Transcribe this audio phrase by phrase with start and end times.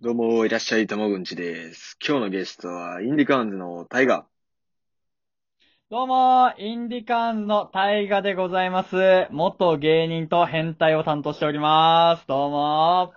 [0.00, 1.98] どうも、いらっしゃい、たまぐんちです。
[2.00, 4.28] 今日のゲストは、インディカーンズのタイガ
[5.90, 9.26] どうも、インディカーンズのタイガでございます。
[9.32, 12.28] 元芸人と変態を担当しております。
[12.28, 13.12] どうも。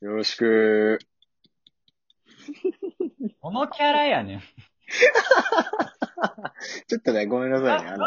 [0.00, 0.04] ー。
[0.04, 1.00] よろしく。
[3.42, 4.40] このキャラやねん。
[6.86, 7.88] ちょっとね、ごめんなさいね。
[7.90, 8.06] あの、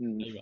[0.00, 0.34] うん、い。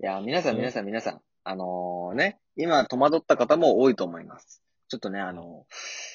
[0.00, 1.20] や、皆さん皆さん、皆さん。
[1.46, 4.63] あのーね、今戸惑った方も多いと思います。
[4.94, 5.66] ちょっとね、あの、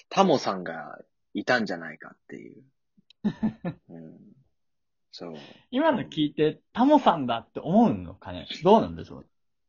[0.08, 1.00] タモさんが
[1.34, 2.64] いたんじゃないかっていう。
[3.90, 4.18] うん、
[5.12, 5.34] そう。
[5.70, 8.48] 今の聞いて、タモさんだって思うのかね？
[8.64, 9.26] どうなんでしょう？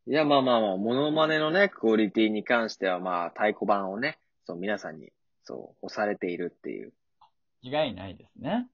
[0.06, 5.10] いや、まあまあまあ、モノマネのね、クオリティに関しては、まあ、太鼓判をね、そう、皆さんに、
[5.42, 6.92] そう、押されているっていう。
[7.62, 8.68] 違いないですね。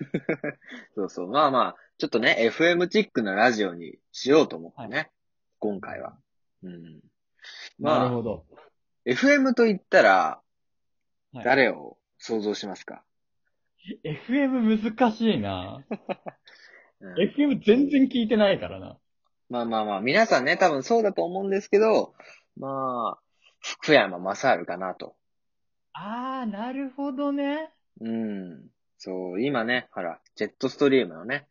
[0.96, 1.28] そうそう。
[1.28, 5.10] まあまあ、ちょっとね、FM チックなラジオにしようと思ってね。
[5.58, 6.18] 今回は。
[6.62, 7.00] うん。
[7.78, 8.44] まあ、なるほど。
[9.08, 10.10] FM と言ったら、
[11.32, 13.02] はい誰を想像しますか、
[14.04, 15.84] FM 難しいな。
[17.00, 18.98] うん FM 全然聞いてないからな。
[19.48, 22.14] まあまあまあ、皆さんね、多分そうだと思うんですけど、
[22.56, 23.22] まあ、
[23.60, 25.16] 福山雅治かなと。
[25.92, 27.72] あー、なるほどね。
[28.00, 28.68] うん。
[28.98, 31.46] そう、今ね、ほら、ジェットストリームのね、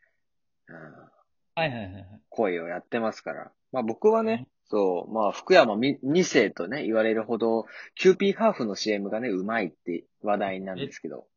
[0.68, 1.10] うん、は
[1.56, 2.22] いはいはいはい。
[2.30, 3.52] 声をやってますから。
[3.72, 7.66] まあ僕はね、そう、まあ福山み二世とね、言われるほど、
[7.96, 11.28] キューピーハーフの CM がね、うまいって話題なんですけど。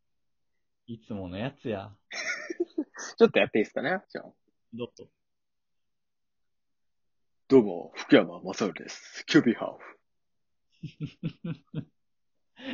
[0.86, 1.92] いつものやつや。
[3.16, 4.32] ちょっとやっていいですかねじゃあ。
[4.72, 5.08] どうぞ。
[7.48, 9.24] どうも、福山雅治です。
[9.26, 10.00] キューピーハーフ。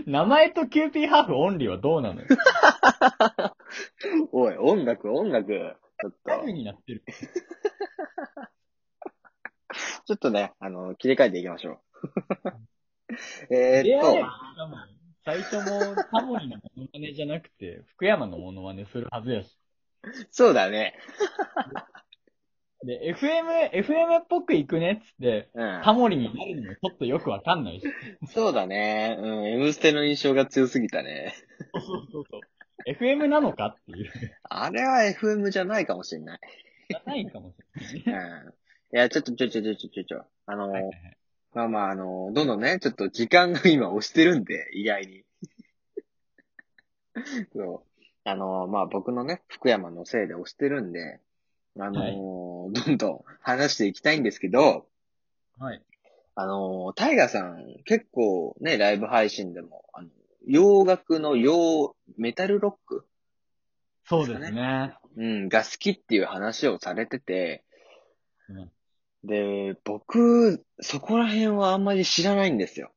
[0.07, 2.27] 名前とキューピーハーフオンリーはどうなのよ？
[4.33, 5.77] おい、音楽、音楽。
[5.99, 7.05] ちょっと、になってる？
[10.07, 11.79] ちょっとね、あの、切り替えていきましょう。
[13.55, 14.17] えーっと
[15.25, 19.59] 最初もタモリのモノマネじゃなくて、福山のモノマネするはずやし。
[20.31, 20.95] そうだね。
[22.84, 25.83] で、FM、FM っぽくいくねっつって、うん。
[25.83, 27.87] タモリになるのもちょっとよくわかんないし。
[28.28, 29.16] そうだね。
[29.19, 31.34] うん、M ステの印象が強すぎたね。
[31.75, 32.41] そうそうそう。
[32.89, 34.11] FM なのかっていう。
[34.45, 36.41] あれは FM じゃないかもしれない。
[36.89, 37.56] じゃないかもし
[37.97, 38.05] うん。
[38.05, 38.53] れないね。
[38.92, 40.24] いや、ちょっと、ちょちょちょちょちょちょ。
[40.47, 41.16] あの、はいはいはい
[41.56, 45.24] まあまあ、あの、どんどんね、ちょっと時間が今押してるんで、 意外に。
[47.54, 48.02] そう。
[48.24, 51.19] あの、まあ僕のね、福山のせいで押してるんで、
[51.78, 54.86] あの、はいどんどん話していきたいんですけど、
[55.58, 55.82] はい。
[56.34, 60.08] あの、タイガさん、結構ね、ライブ配信でも、あの、
[60.44, 63.06] 洋楽の洋、メタルロック、
[64.04, 64.94] そうですね。
[65.16, 67.64] うん、が好きっていう話をされてて、
[68.50, 68.70] うん
[69.25, 72.93] で、僕、そこら辺はあんまり知らないんですよ。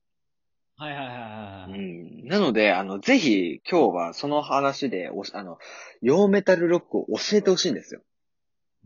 [0.78, 1.80] はいはいはいはいはい。
[1.80, 1.82] う
[2.26, 2.28] ん。
[2.28, 5.58] なので、あの、ぜひ、今日はその話で、おしあの、
[6.02, 8.02] 洋メタルロックを教えてほしいんですよ。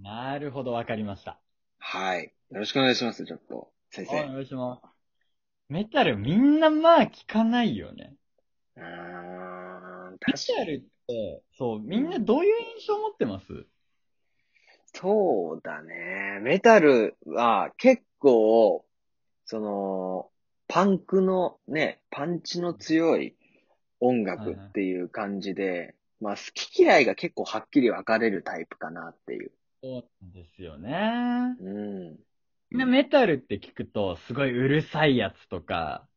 [0.01, 1.39] なるほど、わかりました。
[1.77, 2.33] はい。
[2.51, 3.71] よろしくお願いします、ちょっと。
[3.91, 4.27] 先お生。
[4.27, 4.87] 願いします。
[5.69, 8.13] メタルみんなまあ聞かないよね。
[8.75, 13.45] うーん、メ確かタルって、そう、みんなどういう印象持ってます？
[14.93, 16.39] そうだね。
[16.41, 18.85] メタルは結構、
[19.45, 20.29] その、
[20.67, 23.35] パンクのね、パンチの強い
[23.99, 29.51] 音楽っていう感じで、まあ好き嫌いが結構はっきり分かれるタイプかなっていう。
[29.81, 30.03] そう
[30.33, 31.55] ですよね。
[31.59, 32.19] うん。
[32.71, 36.07] みんなメタルって聞くと、すごいうるさいやつとか、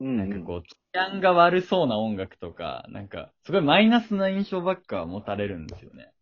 [0.00, 6.12] うん、なんかこう、治安が悪そうな音楽とか、なんか、すごいマイナスな印象ばっか持たれるんですよね。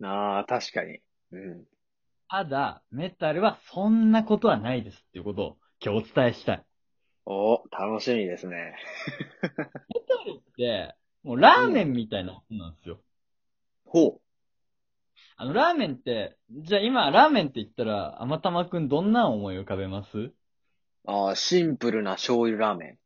[0.00, 0.06] うん。
[0.06, 1.00] ああ、確かに。
[1.32, 1.64] うん。
[2.30, 6.64] ただ、メタルはそんなことはないですっていうことを今日お伝えしたい。
[7.24, 8.74] お、楽しみですね。
[9.88, 13.00] メタルって、もうラーメンみたいなもんなんですよ。
[13.86, 14.20] ほ
[15.36, 20.18] あの、ラーメンって、じゃあ今、ラーメンって言ったら、あまたまくんどんな思い浮かべます？
[20.18, 20.34] う。
[21.06, 22.98] ああ、シンプルな醤油ラーメン。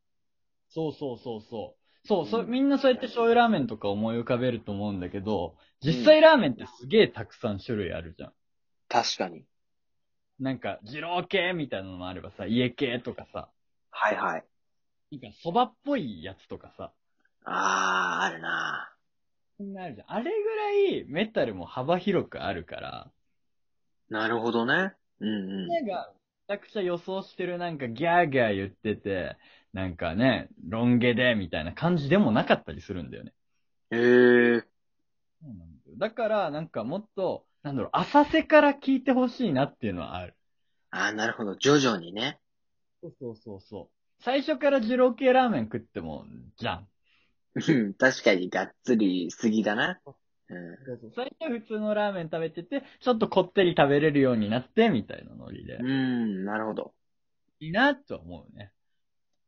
[0.69, 1.82] そうそうそうそう。
[2.05, 8.35] そう、そうんみんなそうやって醤油ラーメンとか思い浮かべると思うんだけど、実際ラーメンってすげえたくさん種類あるじゃん。
[8.89, 9.45] 確かに。
[10.39, 13.51] なんか、二郎系みたいなのもあればさ、家系とかさ、
[13.91, 14.45] はいはい。
[15.13, 16.93] なんか蕎麦っぽいやつとかさ、
[17.45, 18.97] ああ、あるな。
[19.57, 20.13] そんなあるじゃん。
[20.13, 23.13] あれぐらいメタルも幅広くあるから、
[24.09, 24.95] なるほどね。
[25.21, 25.69] うんうん。
[25.69, 26.13] みんなが
[26.49, 29.37] めちゃくちゃ予想してるなんかギャーギャー言ってて、
[29.73, 33.33] なんかね、ロン毛でみたいな感じでもなかったりするんだよね。
[33.91, 33.97] へ
[34.57, 34.67] え。
[35.43, 35.97] そうなんだよ。
[35.99, 40.35] だから、なんかもっと、なんだろう、浅瀬から聞いてほしいなっていうのはある。
[40.91, 41.57] ああ、なるほど。
[41.57, 42.39] 徐々にね。
[43.03, 44.23] そうそうそうそう。
[44.23, 46.25] 最初から二郎系ラーメン食っても、
[46.57, 46.89] じゃん。
[47.55, 50.01] うん確かにがっつりすぎだな。
[50.49, 50.77] うん。
[51.15, 55.79] 最初は普通のラーメン食べてて、ちょっとこってり食べれるようになって、みたいなノリで。
[55.79, 56.95] うん、なるほど。
[57.61, 58.73] いいなと思うね。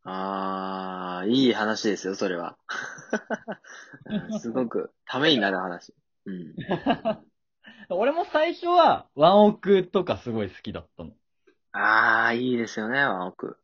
[0.04, 2.58] あー、いい話ですよ、それは。
[4.08, 5.94] うんすごく、ためになる話。
[6.26, 6.54] うん。
[7.90, 11.12] 俺も最初は、ワンオクとかすごい好きだったの。
[11.72, 13.58] あー、いいですよね、ワンオク。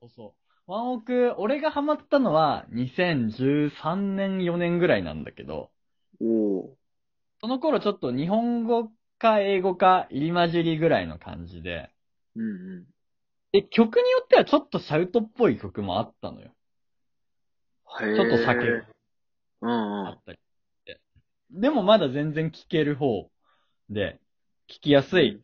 [0.00, 0.34] そうそ
[0.68, 0.72] う。
[0.72, 5.70] ワンオク、俺がハマったのは、2013年、4年ぐらいなんだけど、
[6.20, 6.76] おー。
[7.40, 11.90] その頃ちょっと日本語か英語か入り混じりぐらいの感じで、
[12.36, 12.86] うんうん。
[13.52, 16.50] で、曲によってはちょっとシャウトっぽい曲もあったのよ。
[18.00, 18.16] へー。
[18.16, 18.86] ちょっと避ける。
[19.62, 20.06] うんうん。
[20.08, 21.00] あったりして。
[21.50, 23.30] でもまだ全然聴ける方
[23.88, 24.20] で、
[24.68, 25.40] 聞きやすい。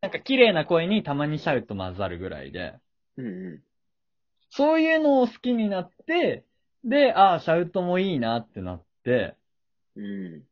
[0.00, 2.74] なんか綺麗な声にたまにシャウト混ざるぐらいで、
[3.16, 3.62] うんう
[4.50, 6.44] そういうのを好きになって、
[6.84, 9.36] で、ああ、シャウトもいいなってなって、
[9.96, 10.00] ん。
[10.00, 10.42] うん。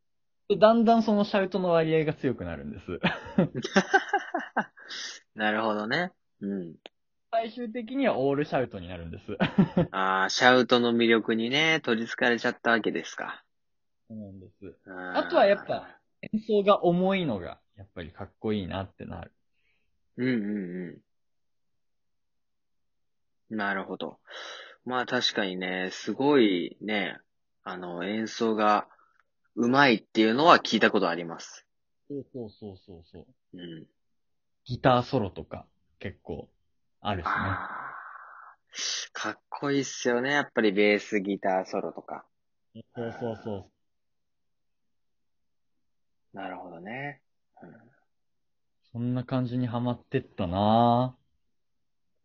[0.48, 3.00] で、だんだんそのシャウトの割合が強くなるんです。
[5.34, 6.12] なるほどね。
[6.40, 6.74] うん。
[7.36, 9.36] 最終的にはオールシャウトになるんです。
[9.90, 13.44] あー、シャウトの魅力にね、取り憑かれちゃったわけですか。
[14.06, 14.78] そうなんです。
[14.86, 15.98] ああとはやっぱ、
[16.32, 19.32] 演奏が重いのが、やっぱりかっこいいなってなる。
[20.16, 21.02] うんうん
[23.50, 23.56] うん。
[23.56, 24.20] なるほど。
[24.84, 27.18] まあ確かにね、すごいね、
[27.64, 28.86] あの、演奏が
[29.56, 31.66] 上手いっていうのは聞いたことあります。
[32.08, 33.58] そうそうそうそうそう。
[33.58, 33.86] うん。
[34.66, 35.66] ギターソロとか、
[35.98, 36.48] 結構、
[37.06, 37.32] あるしね。
[39.12, 40.32] かっこいいっすよね。
[40.32, 42.24] やっぱりベースギターソロとか。
[42.96, 43.70] そうそうそ
[46.32, 46.36] う。
[46.36, 47.20] なるほどね。
[48.90, 51.14] そんな感じにハマってったな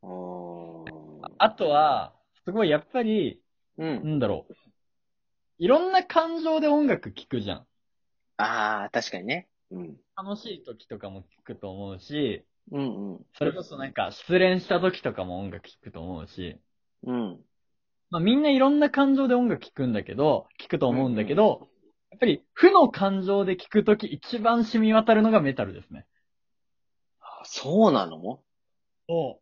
[0.01, 2.13] うん、おーあとは、
[2.45, 3.41] すごいやっぱり、
[3.77, 3.83] う。
[3.83, 4.53] なんんだろう。
[5.57, 7.57] いろんな感情で音楽聴くじゃん。
[8.37, 9.49] ああ、確かにね。
[9.71, 9.97] うん。
[10.15, 13.25] 楽しい時とかも聴くと思うし、うんうん。
[13.33, 16.57] それこそなんか失恋した時とかも音楽聴くと思うし、
[17.03, 17.39] うん。
[18.09, 21.67] まあみんないろんな感情で音楽聴くんだけど、聴くと思うんだけど、
[22.11, 26.05] やっぱり負の感情で聴くとき一番染み渡るのがメタルですね。
[27.21, 28.41] あそうなの？
[29.07, 29.39] そ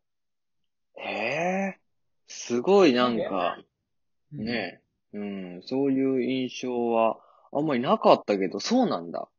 [0.98, 1.80] へえ。
[2.28, 3.58] すごいなんか、
[4.34, 4.44] う。
[4.44, 4.82] ね
[5.14, 5.24] え、う
[5.60, 7.18] ん、そういう印象は
[7.54, 9.30] あんまりなかったけど、そうなんだ。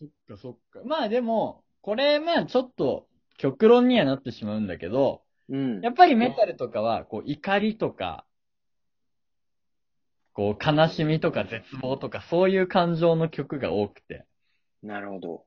[0.00, 0.80] そっかそっか。
[0.86, 3.06] まあでも、これまあちょっと
[3.36, 5.80] 極論にはなってしまうんだけど、うん。
[5.80, 8.24] やっぱりメタルとかは、こう怒りとか、
[10.32, 14.26] こう悲しみとか絶望とかそういう感情の曲が多くて。
[14.82, 15.44] なるほど。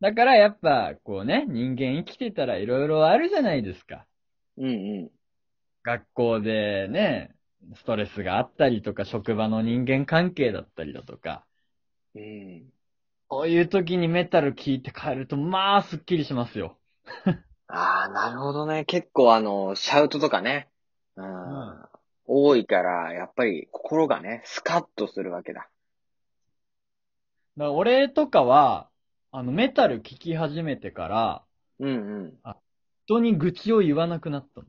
[0.00, 4.06] だからやっぱ、こうね、人間生きてたら色々あるじゃないですか。
[4.56, 5.10] うんう
[5.82, 7.34] 学校でね、
[7.74, 11.44] ストレスがあったりとか、職場の人間関係だったりだとか、
[12.14, 12.18] ん。
[12.18, 12.72] うん。
[13.30, 16.76] こういう時にメタル聴いて帰ると、まあ、すっきりしますよ。
[17.68, 18.84] ああ、なるほどね。
[18.84, 20.68] 結構あの、シャウトとかね。
[21.14, 21.24] うん。
[21.24, 21.88] ん
[22.26, 25.60] 多いから、やっぱり心がね、スカッとするわけだ。
[25.60, 25.70] だか
[27.56, 28.88] ら俺とかは、
[29.30, 31.44] あの、メタル聴き始めてから、
[31.78, 31.92] うんう
[32.24, 32.38] ん。
[33.06, 34.66] 人に愚痴を言わなくなったの。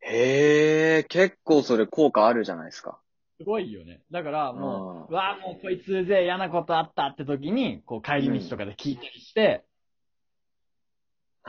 [0.00, 2.98] へえ、結構それ効果あるじゃないですか。
[3.38, 4.00] すごいよね。
[4.10, 9.64] だから、もう、うんうわあ、もうこいつで嫌なことあったって時に、こう帰り道とかで聞いたりして、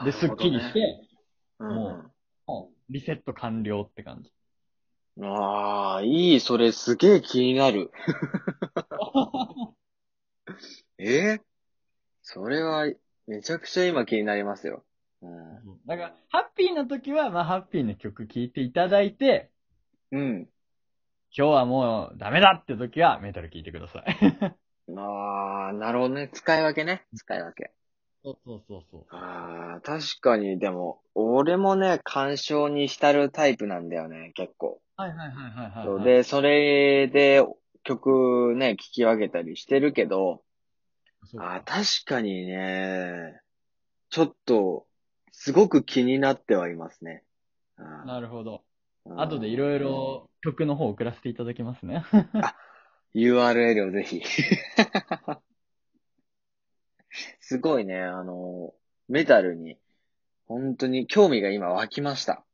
[0.04, 0.80] で、すっきりして、
[1.60, 2.04] うんも
[2.48, 4.32] もうリセット完了って感じ。
[5.18, 5.26] うん。
[5.26, 7.92] ああ、いい、それすげえ気になる。
[10.98, 11.36] え？
[11.36, 11.42] ー
[12.22, 12.92] それは、
[13.28, 14.84] めちゃくちゃ今気になりますよ。
[15.22, 15.80] うん。
[15.86, 19.52] だから、ハッピーな時は、まあ、ハッピーな曲聴いていただいて、
[20.12, 20.50] うん。
[21.38, 24.06] 今日はもうダメだって時はメタル聴いてください。
[24.98, 26.30] ああ、なるほどね。
[26.32, 27.06] 使い分けね。
[27.14, 27.72] 使い分け。
[28.24, 29.06] そうそうそうそう。
[29.10, 34.80] ああ、確かに、でも、俺もね、干渉に浸るタイプなんだよね、結構。
[34.96, 37.46] はいはいはいはいはい、で、それで
[37.84, 40.42] 曲ね、聴き分けたりしてるけど、
[41.38, 43.42] あー確かにね、
[44.10, 44.88] ちょっと、
[45.34, 47.24] すごく気になってはいますね。
[47.78, 48.64] なるほど。
[49.06, 52.06] うん後でいろいろ曲の方送らせていただきますね。
[53.16, 54.22] URL をぜひ。
[57.40, 58.74] すごいね、あの、
[59.08, 59.80] メタルに、
[60.48, 62.46] 本当に興味が今湧きました。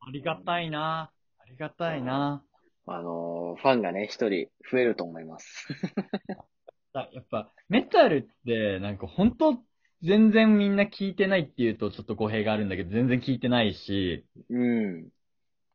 [0.00, 2.44] ありがたいなありがたいな
[2.86, 5.68] あの、ファンがね、一人増えると思います。
[6.94, 9.58] あやっぱ、メタルって、なんか本当
[10.02, 15.08] 全然みんな聞いてないっていうとちょっと語弊があるんだけど、全然聞いてないし、うん。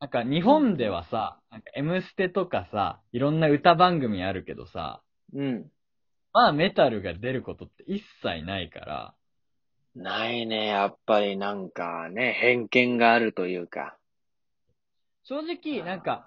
[0.00, 5.02] なんか日本ではさ、なんか M ステとかさ、いろんな歌番組あるけどさ、
[5.32, 5.70] うん。
[6.32, 9.14] まあメタルが出ることって一切ないから、
[9.94, 13.96] ないね、やっぱりなんかね、偏見があるというか。
[15.24, 16.24] 正直なんか、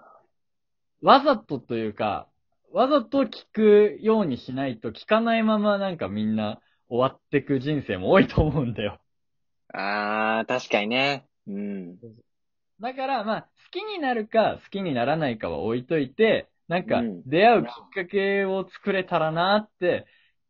[1.00, 2.28] わざとというか、
[2.72, 9.00] わざと聞くようにしないと聞かないままなんかみんな終わってく人生も多いと思うんだよ。
[9.72, 11.26] あー、確かにね。
[11.46, 11.98] うん。
[12.82, 20.04] だから、まあ、好きになるか好きにならないかは置いといて、なんかうん、出会うきっかけを作れたらなって、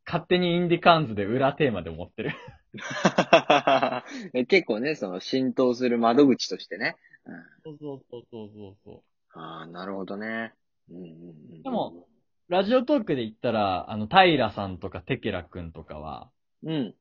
[0.07, 2.33] 勝手にインディカーンズで裏テーマで思ってる。
[4.49, 6.97] 結構ね、その浸透する窓口としてね。
[7.27, 9.03] うん、そうそうそうそうそう。
[9.39, 10.55] あー、なるほどね。
[10.91, 12.07] うんうんうん、でも、
[12.49, 16.31] ラジオトークで言ったら、あの、平さんとかテケラくんとかは、
[16.63, 16.95] うん。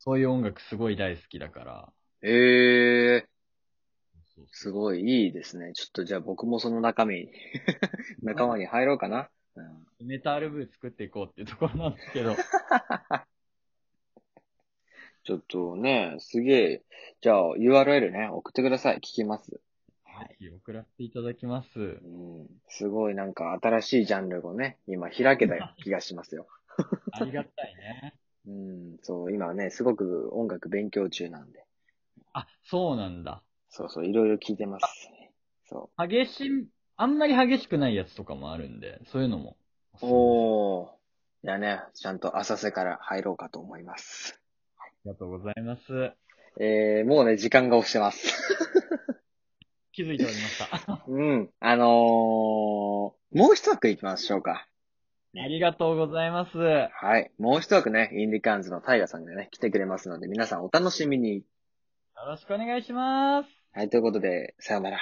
[0.00, 1.92] そういう音楽すごい大好きだから。
[2.22, 5.72] ええー、すごいいいですね。
[5.74, 7.30] ちょっとじゃあ僕もその中身に、
[8.22, 9.30] 仲間に入ろうかな。
[9.56, 9.62] う
[10.04, 12.34] ん、メタルブー作っていこうっていうところなんですけど。
[15.24, 16.84] ちょっとね、すげえ。
[17.20, 18.98] じゃあ URL ね、送ってください。
[18.98, 19.60] 聞きます。
[20.04, 21.80] はい、送らせていただきます。
[21.80, 21.84] う
[22.44, 22.46] ん。
[22.68, 26.46] すごいなんか新しいジャンルをね、今開けた 気がしますよ。
[27.10, 28.14] ありがたいね。
[28.46, 28.98] うん。
[29.02, 31.64] そう、今ね、すごく音楽勉強中なんで。
[32.32, 33.42] あ、そうなんだ。
[33.68, 35.10] そうそう、いろいろ聞いてます。
[35.68, 36.50] そ激しい、
[36.96, 39.56] あんまり激しくないやつとかもあるんで、そういうのも。
[40.00, 40.06] う。
[40.06, 41.46] おー。
[41.46, 44.40] いやね、ちゃんと浅瀬から入ろうかと思います。
[44.78, 46.12] ありがとうございます。
[46.58, 48.34] えー、もうね、時間が押してます。
[49.92, 51.04] 気づいておりました。
[51.08, 51.50] うん。
[51.60, 54.68] あのー、もう一枠行きましょうか。
[55.38, 56.56] ありがとうございます。
[56.56, 57.30] よはい。
[57.38, 61.44] もう一枠ね、インディカーンズのタイガさんがね、来てくれますので、皆さんお楽しみに。
[62.26, 63.55] ろしくお願いします。
[63.76, 64.98] はい、ということで、さよなら。